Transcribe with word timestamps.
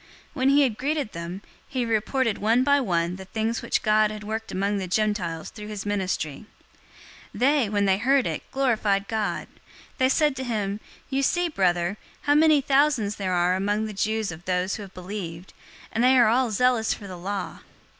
021:019 0.01 0.07
When 0.33 0.49
he 0.49 0.61
had 0.63 0.77
greeted 0.79 1.11
them, 1.11 1.41
he 1.67 1.85
reported 1.85 2.39
one 2.39 2.63
by 2.63 2.79
one 2.81 3.17
the 3.17 3.25
things 3.25 3.61
which 3.61 3.83
God 3.83 4.09
had 4.09 4.23
worked 4.23 4.51
among 4.51 4.79
the 4.79 4.87
Gentiles 4.87 5.51
through 5.51 5.67
his 5.67 5.85
ministry. 5.85 6.47
021:020 7.35 7.39
They, 7.39 7.69
when 7.69 7.85
they 7.85 7.99
heard 7.99 8.25
it, 8.25 8.41
glorified 8.49 9.07
God. 9.07 9.47
They 9.99 10.09
said 10.09 10.35
to 10.37 10.43
him, 10.43 10.79
"You 11.11 11.21
see, 11.21 11.49
brother, 11.49 11.97
how 12.21 12.33
many 12.33 12.61
thousands 12.61 13.17
there 13.17 13.33
are 13.33 13.53
among 13.55 13.85
the 13.85 13.93
Jews 13.93 14.31
of 14.31 14.45
those 14.45 14.73
who 14.73 14.81
have 14.81 14.93
believed, 14.95 15.53
and 15.91 16.03
they 16.03 16.17
are 16.17 16.29
all 16.29 16.49
zealous 16.49 16.95
for 16.95 17.05
the 17.05 17.15
law. 17.15 17.59